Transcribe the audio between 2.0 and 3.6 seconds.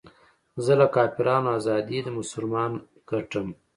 د مسلمان ګټم